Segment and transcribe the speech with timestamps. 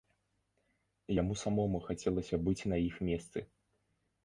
[1.17, 3.39] Яму самому хацелася быць на іх месцы.